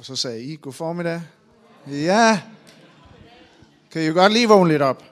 [0.00, 1.22] Og så sagde I, god formiddag.
[1.86, 2.42] Ja.
[3.90, 5.04] Kan I jo godt lige vågne lidt op.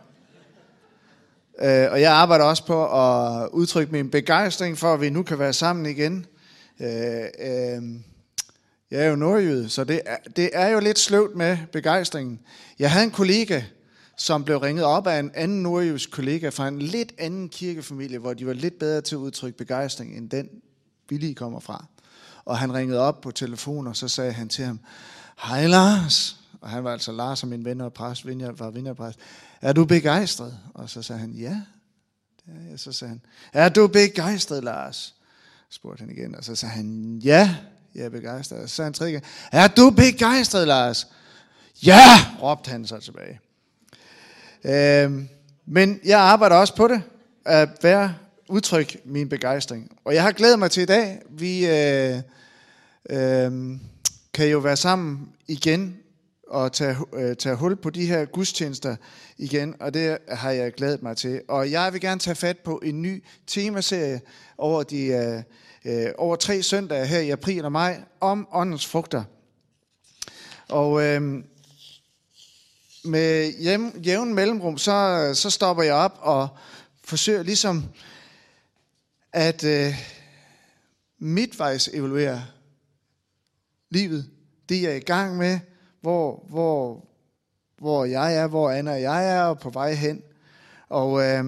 [1.62, 5.38] Øh, og jeg arbejder også på at udtrykke min begejstring for, at vi nu kan
[5.38, 6.27] være sammen igen.
[6.80, 6.88] Øh,
[7.38, 7.83] øh,
[8.91, 12.41] jeg er jo nordjyde, så det er, det er jo lidt sløvt med begejstringen.
[12.78, 13.62] Jeg havde en kollega,
[14.16, 18.34] som blev ringet op af en anden nordjysk kollega fra en lidt anden kirkefamilie, hvor
[18.34, 20.48] de var lidt bedre til at udtrykke begejstring, end den
[21.09, 21.86] vi lige kommer fra.
[22.48, 24.80] Og han ringede op på telefon, og så sagde han til ham,
[25.43, 26.37] Hej Lars.
[26.61, 29.19] Og han var altså Lars og min ven og præst, var vinderpræst.
[29.61, 30.59] Er du begejstret?
[30.75, 31.61] Og så sagde han, ja.
[32.47, 32.77] Det ja.
[32.77, 33.20] Så sagde han,
[33.53, 35.14] er du begejstret, Lars?
[35.70, 37.56] spurgte han igen, og så sagde han, ja,
[37.95, 38.61] jeg er begejstret.
[38.61, 39.22] Og så sagde han tredje
[39.53, 41.06] er du begejstret, Lars?
[41.83, 42.05] Ja,
[42.42, 43.41] råbte han så tilbage.
[44.65, 45.28] Øhm,
[45.67, 47.03] men jeg arbejder også på det,
[47.44, 48.15] at være
[48.48, 49.97] udtryk min begejstring.
[50.05, 51.22] Og jeg har glædet mig til i dag.
[51.31, 52.22] Vi øh,
[53.09, 53.78] øh,
[54.34, 55.97] kan jo være sammen igen
[56.48, 58.97] og tage, øh, tage hul på de her gudstjenester
[59.39, 61.42] igen, og det har jeg glædet mig til.
[61.48, 64.20] Og jeg vil gerne tage fat på en ny temaserie
[64.59, 65.42] over, de, øh,
[65.84, 69.25] øh, over tre søndage her i april og maj om åndens frugter.
[70.69, 71.45] Og øh,
[73.05, 73.53] med
[74.05, 76.48] jævn mellemrum, så, så stopper jeg op og
[77.05, 77.84] forsøger ligesom
[79.33, 79.95] at øh,
[81.19, 82.45] midtvejs evaluere
[83.91, 84.31] livet,
[84.69, 85.61] det jeg er i gang med,
[86.00, 87.06] hvor, hvor,
[87.78, 90.22] hvor jeg er, hvor Anna og jeg er, og på vej hen.
[90.89, 91.44] Og øh,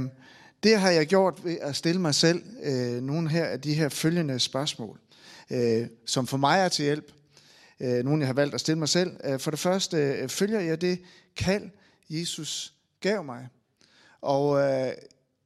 [0.63, 3.89] det har jeg gjort ved at stille mig selv øh, nogle her af de her
[3.89, 5.01] følgende spørgsmål,
[5.51, 7.13] øh, som for mig er til hjælp.
[7.81, 9.17] Øh, nogle jeg har valgt at stille mig selv.
[9.25, 10.99] Øh, for det første, øh, følger jeg det
[11.37, 11.71] kald,
[12.11, 13.49] Jesus gav mig.
[14.21, 14.93] Og øh,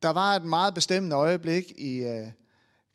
[0.03, 2.27] der var et meget bestemt øjeblik i, øh,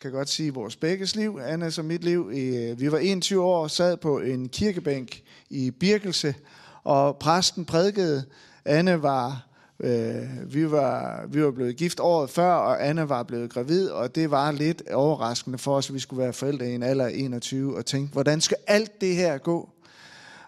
[0.02, 2.32] kan godt sige, vores begges liv, Anna som mit liv.
[2.34, 6.36] Øh, vi var 21 år og sad på en kirkebænk i Birkelse,
[6.84, 8.24] og præsten prædikede.
[8.66, 9.48] Anne var,
[9.80, 14.16] øh, vi, var, vi var blevet gift året før, og Anne var blevet gravid, og
[14.16, 17.12] det var lidt overraskende for os, at vi skulle være forældre i en alder af
[17.14, 19.70] 21, og tænkte, hvordan skal alt det her gå?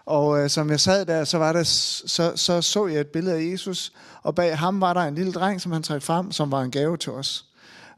[0.04, 3.36] Og øh, som jeg sad der, så, var der, så, så så jeg et billede
[3.36, 3.92] af Jesus,
[4.22, 6.70] og bag ham var der en lille dreng, som han trak frem, som var en
[6.70, 7.51] gave til os.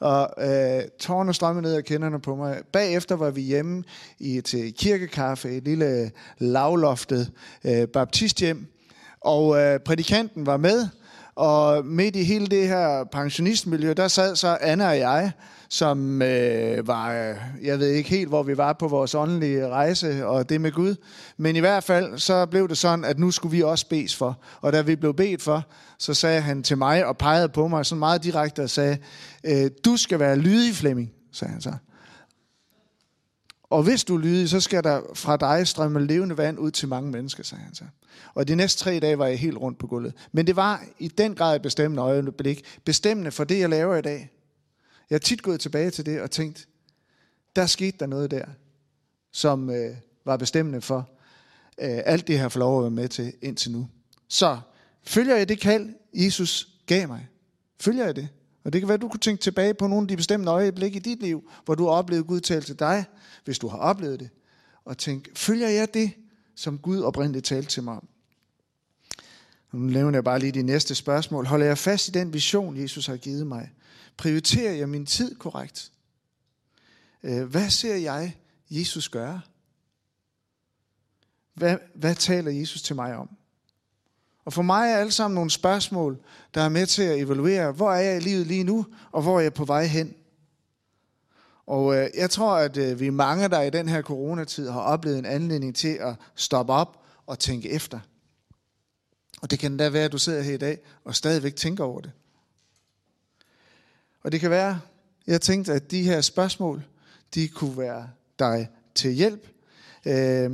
[0.04, 2.62] Og øh, tårerne strømmede ned af kenderne på mig.
[2.72, 3.84] Bagefter var vi hjemme
[4.18, 7.32] i, til kirkekaffe, et lille lavloftet
[7.64, 8.66] øh, baptisthjem.
[9.20, 10.88] Og øh, prædikanten var med,
[11.36, 15.32] og midt i hele det her pensionistmiljø, der sad så Anna og jeg,
[15.68, 20.26] som øh, var, øh, jeg ved ikke helt, hvor vi var på vores åndelige rejse
[20.26, 20.94] og det med Gud.
[21.36, 24.38] Men i hvert fald, så blev det sådan, at nu skulle vi også bes for.
[24.60, 25.62] Og da vi blev bedt for,
[25.98, 28.98] så sagde han til mig og pegede på mig sådan meget direkte og sagde,
[29.44, 31.72] øh, du skal være lydig, Flemming, sagde han så.
[33.74, 36.88] Og hvis du er lydig, så skal der fra dig strømme levende vand ud til
[36.88, 37.84] mange mennesker, sagde han så.
[38.34, 40.14] Og de næste tre dage var jeg helt rundt på gulvet.
[40.32, 42.64] Men det var i den grad et bestemmende øjeblik.
[42.84, 44.30] Bestemmende for det, jeg laver i dag.
[45.10, 46.68] Jeg har tit gået tilbage til det og tænkt,
[47.56, 48.44] der skete der noget der,
[49.32, 51.10] som øh, var bestemmende for
[51.78, 53.88] øh, alt det her fået lov at være med til indtil nu.
[54.28, 54.58] Så
[55.02, 57.28] følger jeg det kald, Jesus gav mig?
[57.80, 58.28] Følger jeg det?
[58.64, 60.96] Og det kan være, at du kunne tænke tilbage på nogle af de bestemte øjeblikke
[60.96, 63.04] i dit liv, hvor du har oplevet Gud tale til dig,
[63.44, 64.30] hvis du har oplevet det.
[64.84, 66.12] Og tænk, følger jeg det,
[66.54, 68.08] som Gud oprindeligt talte til mig om?
[69.72, 71.46] Nu nævner jeg bare lige de næste spørgsmål.
[71.46, 73.72] Holder jeg fast i den vision, Jesus har givet mig?
[74.16, 75.92] Prioriterer jeg min tid korrekt?
[77.22, 78.36] Øh, hvad ser jeg
[78.70, 79.40] Jesus gøre?
[81.54, 83.36] Hvad, hvad taler Jesus til mig om?
[84.44, 86.18] Og for mig er alle sammen nogle spørgsmål,
[86.54, 89.38] der er med til at evaluere, hvor er jeg i livet lige nu, og hvor
[89.38, 90.14] er jeg på vej hen?
[91.66, 94.80] Og øh, jeg tror, at øh, vi er mange, der i den her coronatid har
[94.80, 98.00] oplevet en anledning til at stoppe op og tænke efter.
[99.42, 102.00] Og det kan da være, at du sidder her i dag og stadigvæk tænker over
[102.00, 102.12] det.
[104.22, 104.80] Og det kan være,
[105.26, 106.84] jeg tænkte, at de her spørgsmål,
[107.34, 108.08] de kunne være
[108.38, 109.48] dig til hjælp.
[110.06, 110.50] Øh,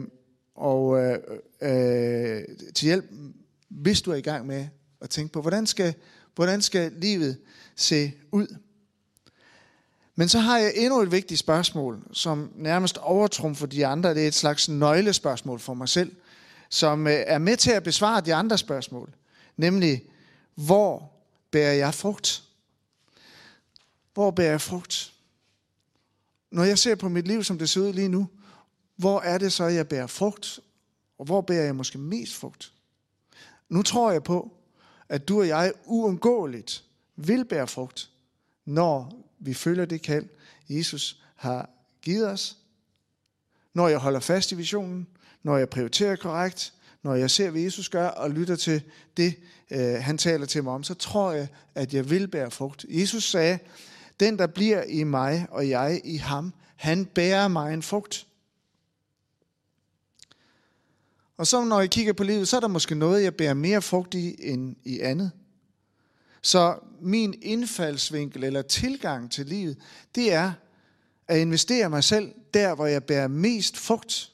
[0.54, 1.19] og øh,
[1.60, 2.42] øh,
[2.75, 3.10] til hjælp,
[3.70, 4.69] hvis du er i gang med
[5.00, 5.94] at tænke på, hvordan skal,
[6.34, 7.38] hvordan skal livet
[7.76, 8.56] se ud?
[10.14, 14.14] Men så har jeg endnu et vigtigt spørgsmål, som nærmest overtrumfer de andre.
[14.14, 16.17] Det er et slags nøglespørgsmål for mig selv.
[16.72, 19.14] som øh, er med til at besvare de andre spørgsmål.
[19.56, 20.05] Nemlig,
[20.55, 21.12] hvor
[21.50, 22.43] bærer jeg frugt?
[24.14, 25.12] Hvor bærer jeg frugt?
[26.50, 28.28] Når jeg ser på mit liv, som det ser ud lige nu,
[28.96, 30.61] hvor er det så, jeg bærer frugt?
[31.19, 32.73] Og hvor bærer jeg måske mest frugt?
[33.70, 34.52] Nu tror jeg på,
[35.08, 36.84] at du og jeg uundgåeligt
[37.17, 38.11] vil bære frugt,
[38.64, 40.28] når vi følger det kald,
[40.69, 41.70] Jesus har
[42.02, 42.56] givet os.
[43.75, 45.06] Når jeg holder fast i visionen,
[45.43, 46.72] når jeg prioriterer korrekt,
[47.02, 48.82] når jeg ser, hvad Jesus gør, og lytter til
[49.17, 49.34] det,
[49.70, 52.87] øh, han taler til mig om, så tror jeg, at jeg vil bære frugt.
[52.88, 53.58] Jesus sagde,
[54.20, 58.26] den der bliver i mig, og jeg i ham, han bærer mig en frugt.
[61.40, 63.82] Og så når jeg kigger på livet, så er der måske noget, jeg bærer mere
[63.82, 65.31] frugt i end i andet.
[66.42, 69.76] Så min indfaldsvinkel eller tilgang til livet,
[70.14, 70.52] det er
[71.28, 74.32] at investere mig selv der, hvor jeg bærer mest frugt.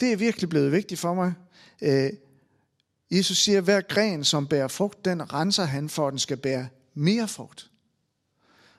[0.00, 1.34] Det er virkelig blevet vigtigt for mig.
[1.82, 2.10] Øh,
[3.10, 6.36] Jesus siger, at hver gren, som bærer frugt, den renser han for, at den skal
[6.36, 7.70] bære mere frugt.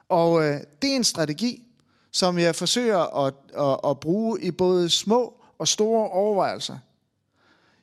[0.09, 1.63] Og øh, det er en strategi,
[2.11, 6.77] som jeg forsøger at, at, at bruge i både små og store overvejelser.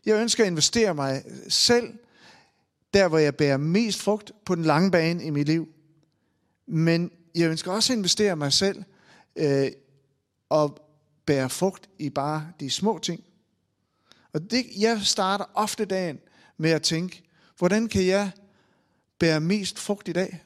[0.06, 1.98] Jeg ønsker at investere mig selv
[2.94, 5.68] der, hvor jeg bærer mest frugt på den lange bane i mit liv.
[6.66, 8.84] Men jeg ønsker også at investere mig selv
[9.36, 9.72] øh,
[10.48, 10.78] og
[11.26, 13.24] bære frugt i bare de små ting.
[14.32, 16.20] Og det, jeg starter ofte dagen
[16.56, 17.22] med at tænke,
[17.58, 18.30] hvordan kan jeg
[19.18, 20.44] bære mest frugt i dag?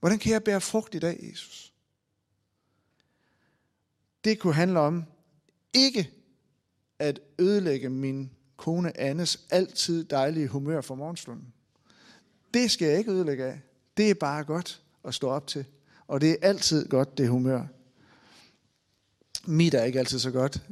[0.00, 1.72] Hvordan kan jeg bære frugt i dag, Jesus?
[4.24, 5.04] Det kunne handle om
[5.74, 6.10] ikke
[7.00, 11.52] at ødelægge min kone Annes altid dejlige humør for morgenstunden.
[12.54, 13.60] Det skal jeg ikke ødelægge af.
[13.96, 15.64] Det er bare godt at stå op til.
[16.06, 17.66] Og det er altid godt, det humør.
[19.46, 20.62] Mit er ikke altid så godt.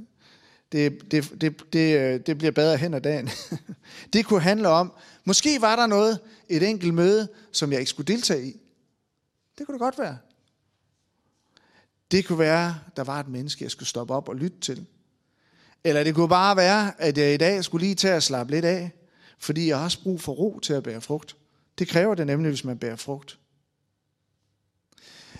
[0.72, 3.28] Det, det, det, det, det bliver bedre hen ad dagen.
[4.12, 4.92] Det kunne handle om,
[5.24, 8.60] måske var der noget, et enkelt møde, som jeg ikke skulle deltage i.
[9.58, 10.18] Det kunne det godt være.
[12.10, 14.86] Det kunne være, der var et menneske, jeg skulle stoppe op og lytte til.
[15.84, 18.64] Eller det kunne bare være, at jeg i dag skulle lige til at slappe lidt
[18.64, 18.90] af,
[19.38, 21.36] fordi jeg har også brug for ro til at bære frugt.
[21.78, 23.38] Det kræver det nemlig, hvis man bærer frugt.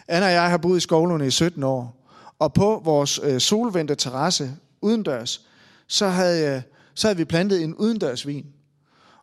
[0.09, 2.09] Anna og jeg har boet i Skovlunde i 17 år,
[2.39, 5.47] og på vores øh, solvendte terrasse udendørs,
[5.87, 6.63] så havde, jeg,
[6.95, 8.47] så havde vi plantet en udendørsvin.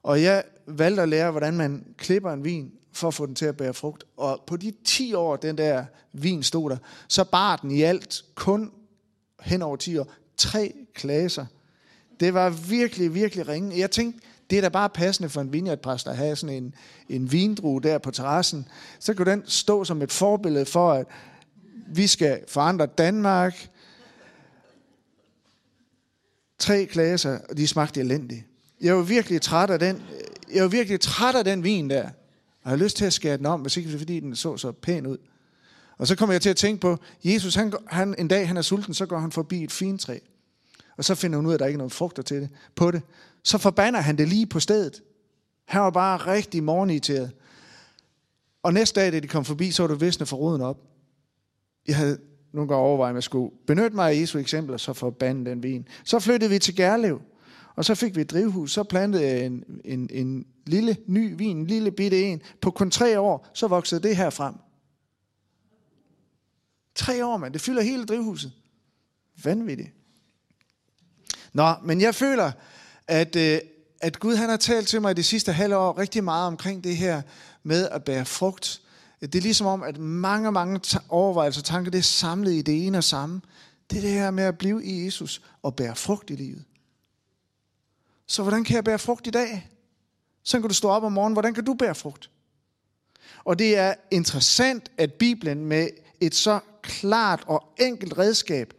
[0.03, 3.45] Og jeg valgte at lære, hvordan man klipper en vin, for at få den til
[3.45, 4.03] at bære frugt.
[4.17, 6.77] Og på de 10 år, den der vin stod der,
[7.07, 8.71] så bar den i alt kun
[9.41, 10.07] hen over 10 år
[10.95, 11.45] klage sig.
[12.19, 13.80] Det var virkelig, virkelig ringe.
[13.80, 14.19] Jeg tænkte,
[14.50, 16.75] det er da bare passende for en vineyardpræst at have sådan en,
[17.09, 18.68] en vindrue der på terrassen.
[19.00, 21.07] Så kunne den stå som et forbillede for, at
[21.88, 23.69] vi skal forandre Danmark.
[26.59, 28.44] Tre klasser, og de smagte elendigt.
[28.81, 30.03] Jeg var virkelig træt af den,
[30.53, 32.03] jeg var virkelig træt af den vin der.
[32.03, 34.71] Og jeg har lyst til at skære den om, hvis ikke fordi den så så
[34.71, 35.18] pæn ud.
[35.98, 38.62] Og så kommer jeg til at tænke på, Jesus, han, han, en dag han er
[38.62, 40.18] sulten, så går han forbi et fint træ.
[40.97, 42.92] Og så finder hun ud af, at der ikke er nogen frugter til det, på
[42.92, 43.01] det.
[43.44, 45.01] Så forbander han det lige på stedet.
[45.65, 47.31] Han var bare rigtig morgenirriteret.
[48.63, 50.81] Og næste dag, da de kom forbi, så var det visne for roden op.
[51.88, 52.19] Jeg havde
[52.53, 55.63] nogle gange overvejet, at jeg skulle benytte mig af Jesu eksempel, og så forbande den
[55.63, 55.88] vin.
[56.03, 57.21] Så flyttede vi til Gærlev,
[57.75, 58.71] og så fik vi et drivhus.
[58.71, 62.41] Så plantede jeg en, en, en lille ny vin, en lille bitte en.
[62.62, 64.55] På kun tre år, så voksede det her frem.
[66.96, 67.53] Tre år, mand.
[67.53, 68.51] Det fylder hele drivhuset.
[69.43, 69.89] Vanvittigt.
[71.55, 72.51] Nå, men jeg føler,
[73.07, 73.59] at, øh,
[74.01, 76.83] at Gud han har talt til mig i det sidste halve år rigtig meget omkring
[76.83, 77.21] det her
[77.63, 78.81] med at bære frugt.
[79.21, 82.88] Det er ligesom om, at mange, mange overvejelser og tanker, det er samlet i det
[82.88, 83.41] ene og samme.
[83.89, 86.63] Det er det her med at blive i Jesus og bære frugt i livet.
[88.27, 89.69] Så hvordan kan jeg bære frugt i dag?
[90.43, 91.33] Så kan du stå op om morgenen.
[91.33, 92.29] Hvordan kan du bære frugt?
[93.43, 95.88] Og det er interessant, at Bibelen med
[96.21, 98.74] et så klart og enkelt redskab,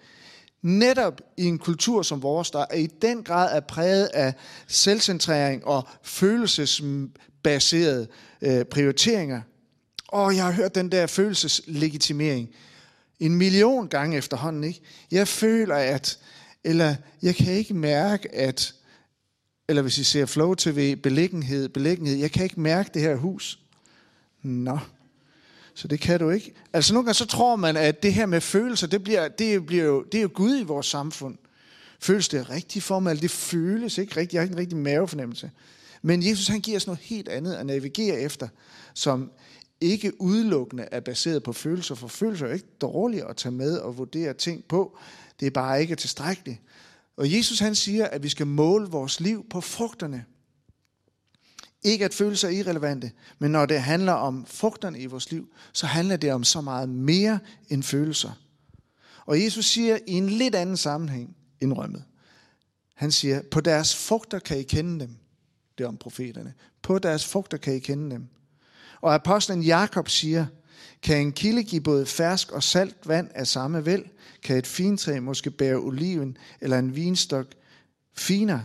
[0.63, 4.35] netop i en kultur som vores, der er i den grad er præget af
[4.67, 8.07] selvcentrering og følelsesbaserede
[8.43, 9.41] øh, prioriteringer.
[10.09, 12.49] Og jeg har hørt den der følelseslegitimering
[13.21, 14.65] en million gange efterhånden.
[14.65, 14.81] Ikke?
[15.11, 16.19] Jeg føler, at,
[16.65, 18.75] eller jeg kan ikke mærke, at,
[19.69, 23.59] eller hvis I ser Flow TV, beliggenhed, beliggenhed, jeg kan ikke mærke det her hus.
[24.43, 24.79] Nå,
[25.77, 26.53] så det kan du ikke.
[26.73, 29.85] Altså nogle gange så tror man, at det her med følelser, det, bliver, det, bliver
[29.85, 31.37] jo, det er jo Gud i vores samfund.
[32.01, 33.23] Føles det rigtigt for mig?
[33.23, 34.33] Det føles ikke rigtigt.
[34.33, 35.51] Jeg har ikke en rigtig mavefornemmelse.
[36.03, 38.49] Men Jesus han giver os noget helt andet at navigere efter,
[38.95, 39.31] som
[39.81, 43.99] ikke udelukkende er baseret på følelser, for følelser er ikke dårlige at tage med og
[43.99, 44.99] vurdere ting på.
[45.41, 46.61] Det er bare ikke tilstrækkeligt.
[47.17, 50.25] Og Jesus han siger, at vi skal måle vores liv på frugterne.
[51.87, 55.87] Ikke at følelser er irrelevante, men når det handler om frugterne i vores liv, så
[55.87, 57.39] handler det om så meget mere
[57.69, 58.33] end følelser.
[59.27, 62.05] Og Jesus siger i en lidt anden sammenhæng indrømmet.
[62.95, 65.17] Han siger, på deres frugter kan I kende dem.
[65.79, 66.55] Det er om profeterne.
[66.83, 68.29] På deres frugter kan I kende dem.
[69.01, 70.47] Og apostlen Jakob siger,
[71.03, 74.05] kan en kilde give både fersk og salt vand af samme væld?
[74.43, 77.47] Kan et fintræ måske bære oliven eller en vinstok
[78.17, 78.65] finere?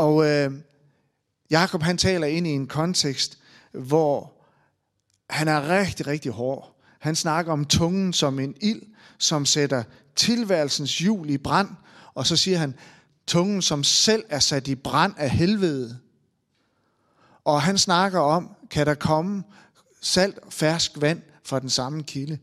[0.00, 0.52] Og øh,
[1.50, 3.38] Jakob han taler ind i en kontekst,
[3.72, 4.32] hvor
[5.30, 6.76] han er rigtig, rigtig hård.
[6.98, 8.82] Han snakker om tungen som en ild,
[9.18, 9.82] som sætter
[10.16, 11.68] tilværelsens hjul i brand,
[12.14, 12.74] og så siger han,
[13.26, 15.98] tungen som selv er sat i brand af helvede.
[17.44, 19.42] Og han snakker om, kan der komme
[20.00, 22.38] salt og fersk vand fra den samme kilde?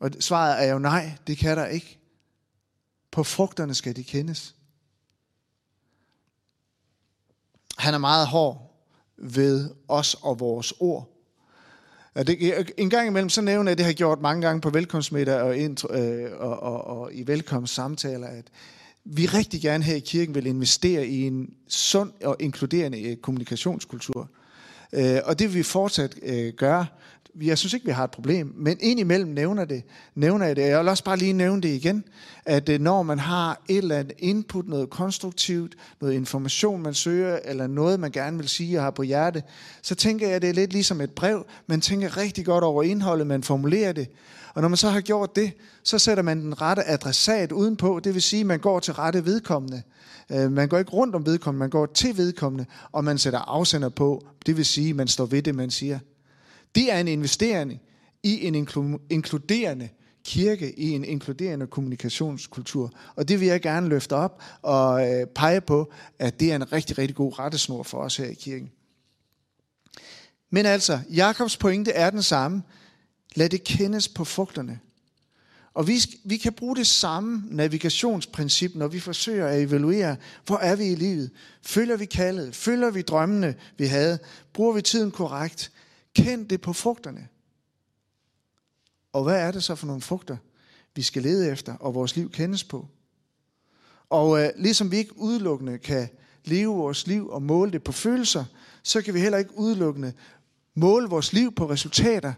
[0.00, 1.98] Og svaret er jo nej, det kan der ikke.
[3.10, 4.54] På frugterne skal de kendes.
[7.78, 8.74] Han er meget hård
[9.16, 11.10] ved os og vores ord.
[12.16, 15.40] Det, en gang imellem så nævner jeg, det har jeg gjort mange gange på velkomstmiddag
[15.42, 18.44] og, intro, øh, og, og, og i velkomstsamtaler, at
[19.04, 24.28] vi rigtig gerne her i kirken vil investere i en sund og inkluderende øh, kommunikationskultur.
[24.92, 26.86] Øh, og det vil vi fortsat øh, gøre
[27.42, 29.82] jeg synes ikke, vi har et problem, men indimellem nævner, det,
[30.14, 30.62] nævner jeg det.
[30.62, 32.04] Jeg vil også bare lige nævne det igen,
[32.44, 37.38] at øh, når man har et eller andet input, noget konstruktivt, noget information, man søger,
[37.44, 39.42] eller noget, man gerne vil sige og har på hjerte,
[39.82, 41.46] så tænker jeg, at det er lidt ligesom et brev.
[41.66, 44.08] Man tænker rigtig godt over indholdet, man formulerer det.
[44.54, 48.14] Og når man så har gjort det, så sætter man den rette adressat udenpå, det
[48.14, 49.82] vil sige, at man går til rette vedkommende.
[50.32, 53.88] Øh, man går ikke rundt om vedkommende, man går til vedkommende, og man sætter afsender
[53.88, 55.98] på, det vil sige, at man står ved det, man siger.
[56.74, 57.80] Det er en investering
[58.22, 58.54] i en
[59.10, 59.88] inkluderende
[60.24, 62.92] kirke, i en inkluderende kommunikationskultur.
[63.16, 66.72] Og det vil jeg gerne løfte op og øh, pege på, at det er en
[66.72, 68.70] rigtig, rigtig god rettesnor for os her i kirken.
[70.50, 72.62] Men altså, Jakobs pointe er den samme.
[73.34, 74.80] Lad det kendes på frugterne.
[75.74, 80.76] Og vi, vi kan bruge det samme navigationsprincip, når vi forsøger at evaluere, hvor er
[80.76, 81.30] vi i livet?
[81.62, 82.56] Følger vi kaldet?
[82.56, 84.18] Følger vi drømmene, vi havde?
[84.52, 85.72] Bruger vi tiden korrekt?
[86.14, 87.28] Kend det på frugterne.
[89.12, 90.36] Og hvad er det så for nogle frugter,
[90.94, 92.88] vi skal lede efter, og vores liv kendes på?
[94.10, 96.08] Og øh, ligesom vi ikke udelukkende kan
[96.44, 98.44] leve vores liv og måle det på følelser,
[98.82, 100.12] så kan vi heller ikke udelukkende
[100.74, 102.32] måle vores liv på resultater.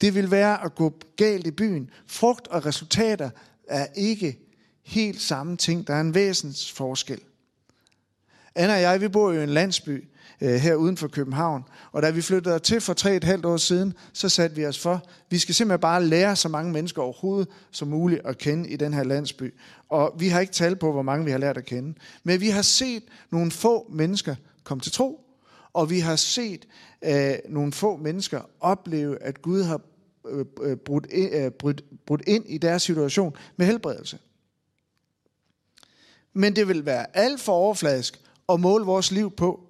[0.00, 1.90] Det vil være at gå galt i byen.
[2.06, 3.30] Frugt og resultater
[3.68, 4.38] er ikke
[4.82, 5.86] helt samme ting.
[5.86, 7.20] Der er en væsens forskel.
[8.54, 10.08] Anna og jeg, vi bor jo i en landsby,
[10.40, 11.64] øh, her uden for København.
[11.92, 14.78] Og da vi flyttede til for tre et halvt år siden, så satte vi os
[14.78, 18.76] for, vi skal simpelthen bare lære så mange mennesker overhovedet som muligt at kende i
[18.76, 19.54] den her landsby.
[19.88, 21.94] Og vi har ikke tal på, hvor mange vi har lært at kende.
[22.24, 25.20] Men vi har set nogle få mennesker komme til tro,
[25.72, 26.66] og vi har set
[27.04, 29.80] øh, nogle få mennesker opleve, at Gud har
[30.28, 34.18] Øh, øh, brudt, ind, øh, brudt, brudt ind i deres situation med helbredelse.
[36.32, 39.66] Men det vil være alt for overfladisk at måle vores liv på,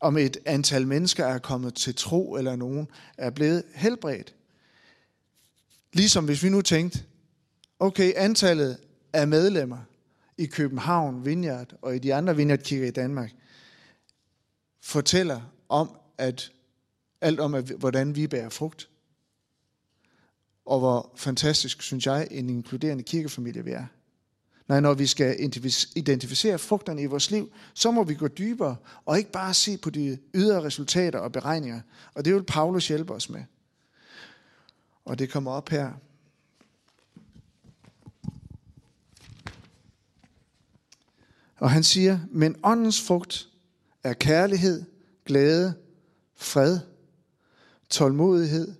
[0.00, 2.88] om et antal mennesker er kommet til tro, eller nogen
[3.18, 4.34] er blevet helbredt.
[5.92, 7.04] Ligesom hvis vi nu tænkte,
[7.78, 8.78] okay, antallet
[9.12, 9.78] af medlemmer
[10.38, 13.32] i København Vineyard og i de andre Vineyardkirker i Danmark
[14.80, 16.52] fortæller om, at
[17.20, 18.88] alt om, at, hvordan vi bærer frugt.
[20.66, 23.86] Og hvor fantastisk, synes jeg, en inkluderende kirkefamilie vi er.
[24.68, 25.40] Nej, når vi skal
[25.96, 29.90] identificere frugterne i vores liv, så må vi gå dybere og ikke bare se på
[29.90, 31.80] de ydre resultater og beregninger.
[32.14, 33.44] Og det vil Paulus hjælpe os med.
[35.04, 35.92] Og det kommer op her.
[41.56, 43.48] Og han siger, men åndens frugt
[44.02, 44.84] er kærlighed,
[45.24, 45.74] glæde,
[46.36, 46.78] fred,
[47.90, 48.74] tålmodighed,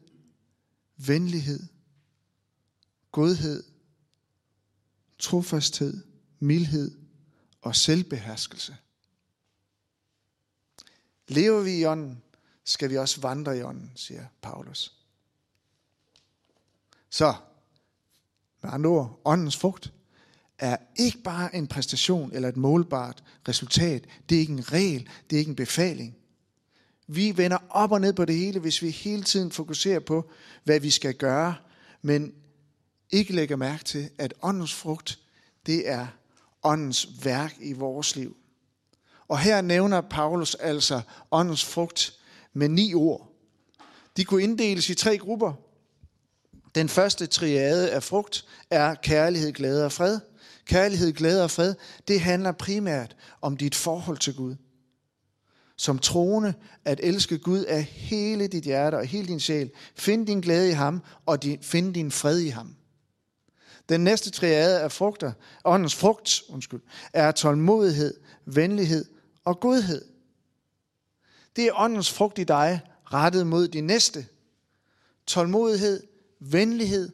[0.96, 1.60] venlighed,
[3.16, 3.62] godhed,
[5.18, 6.02] trofasthed,
[6.40, 6.98] mildhed
[7.62, 8.76] og selvbeherskelse.
[11.28, 12.22] Lever vi i ånden,
[12.64, 14.94] skal vi også vandre i ånden, siger Paulus.
[17.10, 17.34] Så,
[18.62, 19.92] med andre ord, åndens frugt
[20.58, 24.06] er ikke bare en præstation eller et målbart resultat.
[24.28, 26.16] Det er ikke en regel, det er ikke en befaling.
[27.06, 30.30] Vi vender op og ned på det hele, hvis vi hele tiden fokuserer på,
[30.64, 31.56] hvad vi skal gøre,
[32.02, 32.34] men
[33.10, 35.18] ikke lægger mærke til, at åndens frugt,
[35.66, 36.06] det er
[36.62, 38.36] åndens værk i vores liv.
[39.28, 42.14] Og her nævner Paulus altså åndens frugt
[42.52, 43.32] med ni ord.
[44.16, 45.52] De kunne inddeles i tre grupper.
[46.74, 50.20] Den første triade af frugt er kærlighed, glæde og fred.
[50.64, 51.74] kærlighed, glæde og fred,
[52.08, 54.56] det handler primært om dit forhold til Gud.
[55.76, 59.70] Som troende at elske Gud af hele dit hjerte og hele din sjæl.
[59.96, 62.76] Find din glæde i ham, og din, find din fred i ham.
[63.88, 65.32] Den næste triade af frugter,
[65.64, 66.80] åndens frugt, undskyld,
[67.12, 69.04] er tålmodighed, venlighed
[69.44, 70.04] og godhed.
[71.56, 74.26] Det er åndens frugt i dig, rettet mod de næste.
[75.26, 76.02] Tålmodighed,
[76.40, 77.12] venlighed,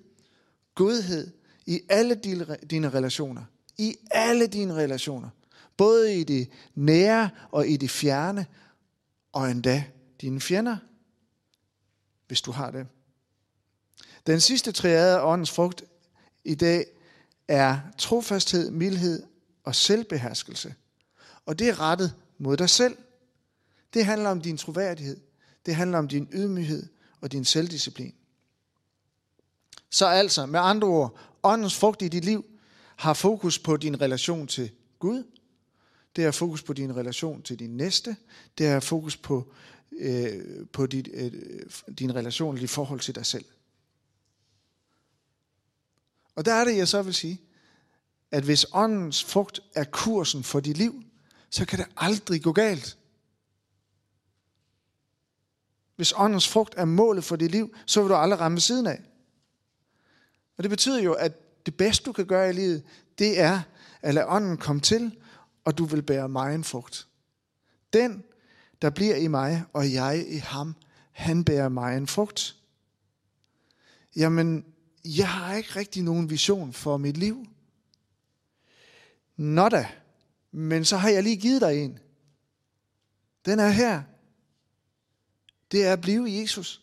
[0.74, 1.30] godhed
[1.66, 2.14] i alle
[2.70, 3.44] dine relationer.
[3.78, 5.28] I alle dine relationer.
[5.76, 8.46] Både i det nære og i det fjerne,
[9.32, 9.84] og endda
[10.20, 10.76] dine fjender,
[12.26, 12.86] hvis du har det.
[14.26, 15.84] Den sidste triade af åndens frugt
[16.44, 16.86] i dag
[17.48, 19.22] er trofasthed, mildhed
[19.64, 20.74] og selvbeherskelse.
[21.46, 22.96] Og det er rettet mod dig selv.
[23.94, 25.20] Det handler om din troværdighed.
[25.66, 26.86] Det handler om din ydmyghed
[27.20, 28.14] og din selvdisciplin.
[29.90, 32.44] Så altså, med andre ord, åndens frugt i dit liv
[32.96, 35.24] har fokus på din relation til Gud.
[36.16, 38.16] Det har fokus på din relation til din næste.
[38.58, 39.52] Det har fokus på,
[39.98, 41.32] øh, på dit, øh,
[41.98, 43.44] din relation i forhold til dig selv.
[46.34, 47.40] Og der er det, jeg så vil sige,
[48.30, 51.02] at hvis åndens frugt er kursen for dit liv,
[51.50, 52.98] så kan det aldrig gå galt.
[55.96, 59.00] Hvis åndens frugt er målet for dit liv, så vil du aldrig ramme siden af.
[60.56, 62.82] Og det betyder jo, at det bedste, du kan gøre i livet,
[63.18, 63.62] det er
[64.02, 65.18] at lade ånden komme til,
[65.64, 67.08] og du vil bære mig en frugt.
[67.92, 68.24] Den,
[68.82, 70.74] der bliver i mig, og jeg i ham,
[71.12, 72.56] han bærer mig en frugt.
[74.16, 74.64] Jamen,
[75.04, 77.46] jeg har ikke rigtig nogen vision for mit liv.
[79.36, 79.88] Nå da,
[80.52, 81.98] men så har jeg lige givet dig en.
[83.44, 84.02] Den er her.
[85.72, 86.82] Det er at blive i Jesus,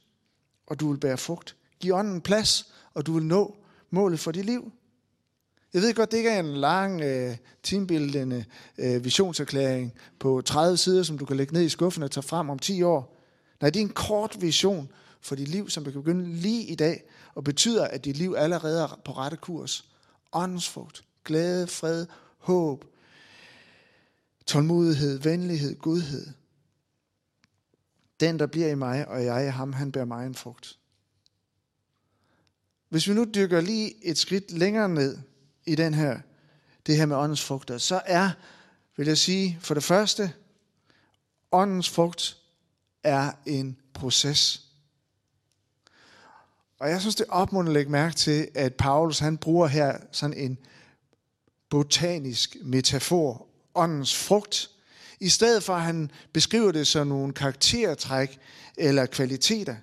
[0.68, 1.56] og du vil bære frugt.
[1.80, 3.58] Giv ånden plads, og du vil nå
[3.90, 4.72] målet for dit liv.
[5.74, 8.46] Jeg ved godt, det ikke er en lang, øh, teambildende
[8.78, 12.50] øh, visionserklæring på 30 sider, som du kan lægge ned i skuffen og tage frem
[12.50, 13.18] om 10 år.
[13.62, 14.92] Nej, det er en kort vision
[15.22, 17.04] for dit liv, som du kan begynde lige i dag,
[17.36, 19.86] og betyder, at dit liv allerede er på rette kurs.
[20.34, 22.06] Åndsfrugt, glæde, fred,
[22.38, 22.86] håb,
[24.46, 26.28] tålmodighed, venlighed, godhed.
[28.20, 30.78] Den, der bliver i mig, og jeg i ham, han bærer mig en frugt.
[32.90, 35.18] Hvis vi nu dykker lige et skridt længere ned
[35.66, 36.20] i den her,
[36.86, 38.32] det her med åndens frugter, så er,
[38.98, 40.34] vil jeg sige, for det første,
[41.52, 42.38] åndens frugt
[43.04, 44.69] er en proces.
[46.80, 49.98] Og jeg synes, det er opmuntrende at lægge mærke til, at Paulus han bruger her
[50.12, 50.58] sådan en
[51.70, 54.70] botanisk metafor, åndens frugt,
[55.20, 58.40] i stedet for at han beskriver det som nogle karaktertræk
[58.78, 59.76] eller kvaliteter.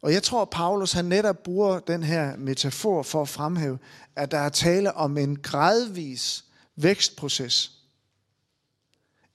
[0.00, 3.78] Og jeg tror, at Paulus han netop bruger den her metafor for at fremhæve,
[4.16, 6.44] at der er tale om en gradvis
[6.76, 7.72] vækstproces.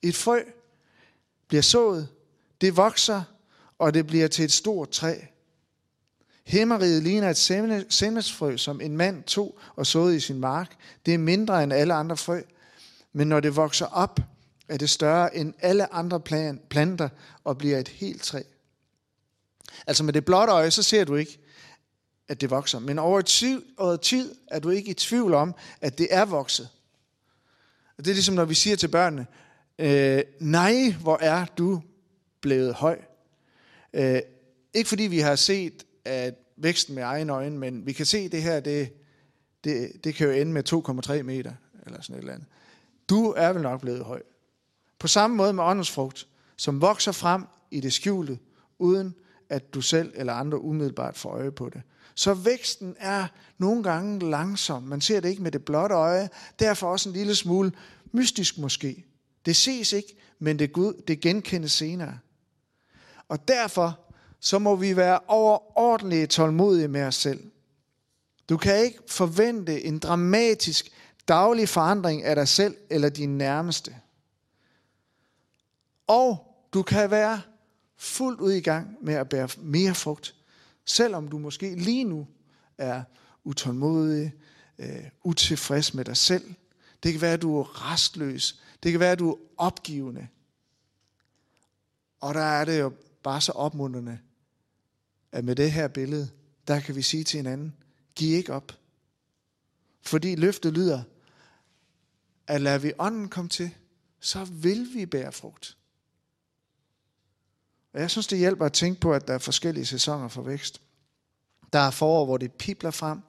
[0.01, 0.39] Et frø
[1.47, 2.07] bliver sået,
[2.61, 3.23] det vokser,
[3.79, 5.15] og det bliver til et stort træ.
[6.43, 7.37] Himmeriget ligner et
[7.93, 10.75] sennepsfrø, som en mand tog og såede i sin mark.
[11.05, 12.41] Det er mindre end alle andre frø,
[13.13, 14.19] men når det vokser op,
[14.69, 16.19] er det større end alle andre
[16.69, 17.09] planter
[17.43, 18.41] og bliver et helt træ.
[19.87, 21.39] Altså med det blotte øje, så ser du ikke,
[22.27, 22.79] at det vokser.
[22.79, 26.69] Men over tid, over tid er du ikke i tvivl om, at det er vokset.
[27.97, 29.27] Og det er ligesom, når vi siger til børnene,
[29.79, 31.81] øh, nej, hvor er du
[32.41, 32.99] blevet høj.
[33.93, 34.21] Øh,
[34.73, 38.43] ikke fordi vi har set at væksten med egen øjne, men vi kan se det
[38.43, 38.93] her, det,
[39.63, 40.73] det, det kan jo ende med
[41.17, 41.53] 2,3 meter,
[41.85, 42.47] eller sådan et eller andet.
[43.09, 44.21] Du er vel nok blevet høj.
[44.99, 48.39] På samme måde med åndens frugt, som vokser frem i det skjulte,
[48.79, 49.15] uden
[49.49, 51.81] at du selv eller andre umiddelbart får øje på det.
[52.15, 54.83] Så væksten er nogle gange langsom.
[54.83, 56.29] Man ser det ikke med det blotte øje.
[56.59, 57.71] Derfor også en lille smule
[58.11, 59.05] mystisk måske.
[59.45, 62.17] Det ses ikke, men det, Gud, det genkendes senere.
[63.27, 63.99] Og derfor
[64.41, 67.51] så må vi være overordentligt tålmodige med os selv.
[68.49, 70.91] Du kan ikke forvente en dramatisk
[71.27, 73.95] daglig forandring af dig selv eller din nærmeste.
[76.07, 77.41] Og du kan være
[77.97, 80.35] fuldt ud i gang med at bære mere frugt,
[80.85, 82.27] selvom du måske lige nu
[82.77, 83.03] er
[83.43, 84.33] utålmodig,
[84.79, 86.53] øh, utilfreds med dig selv.
[87.03, 88.61] Det kan være, at du er restløs.
[88.83, 90.27] Det kan være, at du er opgivende.
[92.19, 92.91] Og der er det jo
[93.23, 94.19] bare så opmuntrende,
[95.31, 96.29] at med det her billede,
[96.67, 97.75] der kan vi sige til hinanden,
[98.15, 98.77] giv ikke op.
[100.01, 101.03] Fordi løftet lyder,
[102.47, 103.71] at lader vi ånden komme til,
[104.19, 105.77] så vil vi bære frugt.
[107.93, 110.81] Og jeg synes, det hjælper at tænke på, at der er forskellige sæsoner for vækst.
[111.73, 113.19] Der er forår, hvor det pipler frem,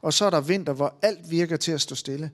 [0.00, 2.30] og så er der vinter, hvor alt virker til at stå stille.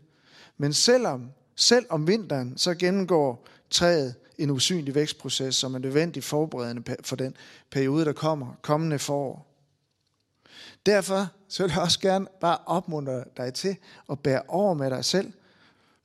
[0.57, 6.97] Men selvom, selv om vinteren, så gennemgår træet en usynlig vækstproces, som er nødvendig forberedende
[7.05, 7.37] for den
[7.71, 9.47] periode, der kommer, kommende forår.
[10.87, 13.77] Derfor så vil jeg også gerne bare opmuntre dig til
[14.11, 15.33] at bære over med dig selv.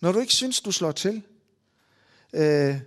[0.02, 1.22] Når du ikke synes, du slår til,
[2.34, 2.80] øh,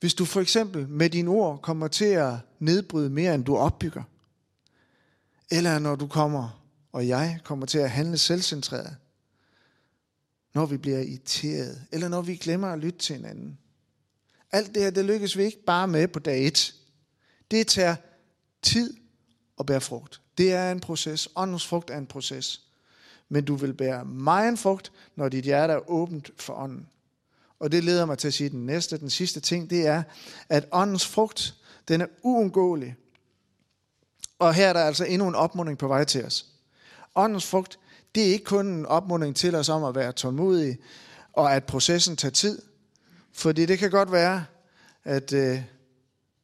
[0.00, 4.02] hvis du for eksempel med dine ord kommer til at nedbryde mere, end du opbygger,
[5.50, 6.62] eller når du kommer,
[6.92, 8.96] og jeg kommer til at handle selvcentreret,
[10.54, 13.58] når vi bliver irriteret, eller når vi glemmer at lytte til hinanden.
[14.52, 16.74] Alt det her, det lykkes vi ikke bare med på dag et.
[17.50, 17.96] Det tager
[18.62, 18.96] tid
[19.60, 20.20] at bære frugt.
[20.38, 21.28] Det er en proces.
[21.36, 22.60] Åndens frugt er en proces.
[23.28, 26.88] Men du vil bære meget frugt, når dit hjerte er åbent for ånden.
[27.60, 30.02] Og det leder mig til at sige den næste, den sidste ting, det er,
[30.48, 31.54] at åndens frugt,
[31.88, 32.96] den er uundgåelig.
[34.38, 36.46] Og her er der altså endnu en opmuntring på vej til os.
[37.14, 37.78] Åndens frugt,
[38.14, 40.78] det er ikke kun en opmuntring til os om at være tålmodige,
[41.32, 42.62] og at processen tager tid.
[43.38, 44.44] Fordi det kan godt være,
[45.04, 45.62] at øh,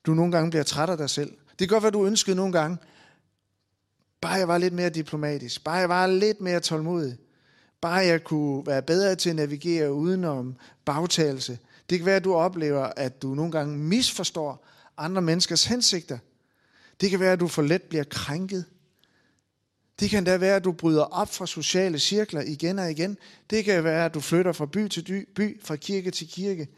[0.07, 1.31] du nogle gange bliver træt af dig selv.
[1.31, 2.79] Det kan godt være, du ønskede nogle gange,
[4.21, 7.17] bare jeg var lidt mere diplomatisk, bare jeg var lidt mere tålmodig,
[7.81, 11.59] bare jeg kunne være bedre til at navigere udenom bagtagelse.
[11.91, 16.19] Det kan være, at du oplever, at du nogle gange misforstår andre menneskers hensigter.
[17.01, 18.65] Det kan være, at du for let bliver krænket.
[20.01, 23.19] Det kan da være, at du bryder op fra sociale cirkler igen og igen.
[23.51, 26.69] Det kan være, at du flytter fra by til by, fra kirke til kirke.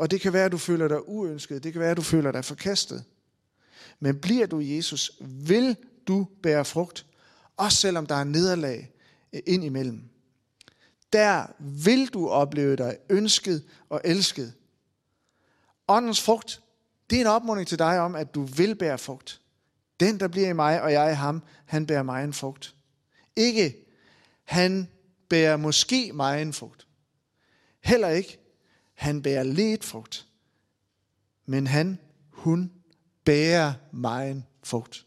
[0.00, 1.64] Og det kan være, at du føler dig uønsket.
[1.64, 3.04] Det kan være, at du føler dig forkastet.
[3.98, 5.76] Men bliver du Jesus, vil
[6.08, 7.06] du bære frugt,
[7.56, 8.92] også selvom der er nederlag
[9.32, 10.02] øh, ind imellem.
[11.12, 14.52] Der vil du opleve dig ønsket og elsket.
[15.88, 16.62] Åndens frugt,
[17.10, 19.40] det er en opmuntring til dig om, at du vil bære frugt.
[20.00, 22.74] Den, der bliver i mig, og jeg i ham, han bærer mig en frugt.
[23.36, 23.76] Ikke,
[24.44, 24.88] han
[25.28, 26.86] bærer måske mig en frugt.
[27.80, 28.40] Heller ikke,
[29.00, 30.26] han bærer lidt frugt.
[31.46, 32.72] Men han, hun,
[33.24, 35.06] bærer meget frugt.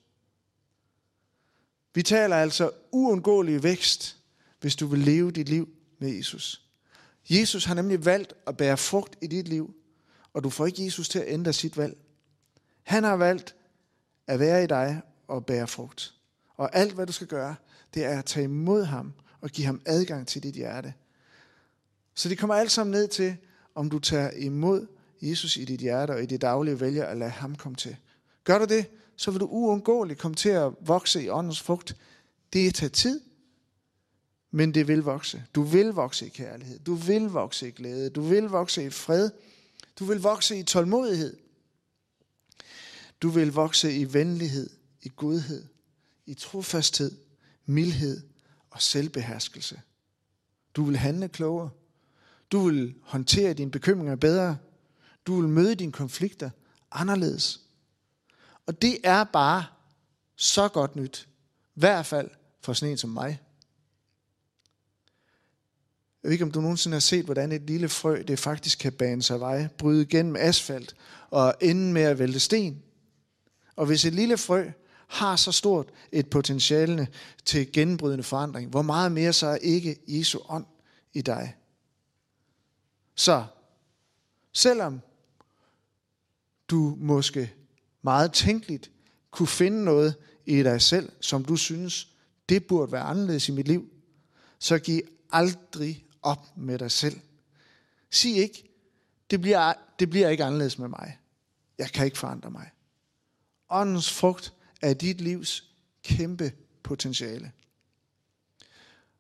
[1.94, 4.18] Vi taler altså uundgåelig vækst,
[4.62, 6.68] hvis du vil leve dit liv med Jesus.
[7.30, 9.76] Jesus har nemlig valgt at bære frugt i dit liv,
[10.34, 11.98] og du får ikke Jesus til at ændre sit valg.
[12.84, 13.56] Han har valgt
[14.28, 16.14] at være i dig og bære frugt.
[16.56, 17.56] Og alt, hvad du skal gøre,
[17.94, 20.94] det er at tage imod ham og give ham adgang til dit hjerte.
[22.16, 23.38] Så det kommer alt sammen ned til,
[23.76, 24.88] om du tager imod
[25.22, 27.96] Jesus i dit hjerte og i dit daglige vælger at lade ham komme til.
[28.44, 31.96] Gør du det, så vil du uundgåeligt komme til at vokse i åndens frugt.
[32.54, 33.22] Det tager tid,
[34.52, 35.44] men det vil vokse.
[35.56, 36.80] Du vil vokse i kærlighed.
[36.80, 38.10] Du vil vokse i glæde.
[38.10, 39.30] Du vil vokse i fred.
[40.00, 41.38] Du vil vokse i tålmodighed.
[43.22, 44.70] Du vil vokse i venlighed,
[45.02, 45.66] i godhed,
[46.26, 47.12] i trofasthed,
[47.66, 48.22] mildhed
[48.70, 49.82] og selvbeherskelse.
[50.76, 51.70] Du vil handle klogere.
[52.54, 54.58] Du vil håndtere dine bekymringer bedre.
[55.28, 56.50] Du vil møde dine konflikter
[56.92, 57.62] anderledes.
[58.66, 59.66] Og det er bare
[60.36, 61.28] så godt nyt.
[61.76, 62.30] I hvert fald
[62.62, 63.39] for sådan en som mig.
[66.24, 68.94] Jeg ved ikke, om du nogensinde har set, hvordan et lille frø, det faktisk kan
[68.94, 70.96] bane sig vej, bryde igennem asfalt
[71.30, 72.84] og ende med at vælte sten.
[73.76, 74.70] Og hvis et lille frø
[75.08, 77.08] har så stort et potentiale
[77.46, 80.66] til gennembrydende forandring, hvor meget mere så er ikke Jesu ånd
[81.13, 81.56] i dig?
[83.15, 83.45] Så,
[84.54, 85.02] selvom
[86.67, 87.54] du måske
[88.02, 88.91] meget tænkeligt
[89.32, 92.08] kunne finde noget i dig selv, som du synes,
[92.49, 93.89] det burde være anderledes i mit liv,
[94.60, 97.19] så giv aldrig op med dig selv.
[98.10, 98.69] Sig ikke,
[99.32, 101.17] det bliver, det bliver ikke anderledes med mig.
[101.78, 102.69] Jeg kan ikke forandre mig.
[103.69, 105.69] Åndens frugt er dit livs
[106.04, 106.52] kæmpe
[106.84, 107.52] potentiale.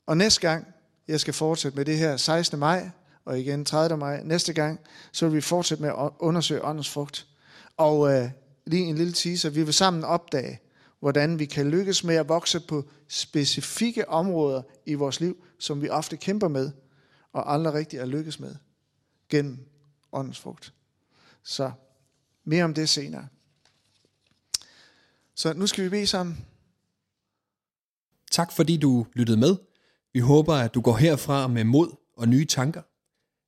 [0.05, 0.67] Og næste gang,
[1.07, 2.59] jeg skal fortsætte med det her 16.
[2.59, 2.89] maj,
[3.25, 3.97] og igen 30.
[3.97, 4.79] maj, næste gang,
[5.11, 7.27] så vil vi fortsætte med at undersøge åndens frugt.
[7.77, 8.29] Og øh,
[8.65, 10.59] lige en lille teaser, vi vil sammen opdage,
[10.99, 15.89] hvordan vi kan lykkes med at vokse på specifikke områder i vores liv, som vi
[15.89, 16.71] ofte kæmper med,
[17.33, 18.55] og aldrig rigtig er lykkes med,
[19.29, 19.59] gennem
[20.11, 20.73] åndens frugt.
[21.43, 21.71] Så
[22.43, 23.27] mere om det senere.
[25.35, 26.45] Så nu skal vi bede sammen.
[28.31, 29.55] Tak fordi du lyttede med.
[30.13, 32.81] Vi håber, at du går herfra med mod og nye tanker.